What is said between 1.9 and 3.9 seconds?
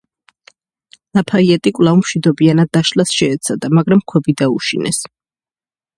მშვიდობიანად დაშლას შეეცადა,